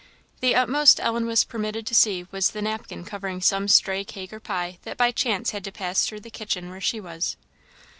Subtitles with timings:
[0.39, 4.39] The utmost Ellen was permitted to see was the napkin covering some stray cake or
[4.39, 7.37] pie that by chance had to pass through the kitchen where she was.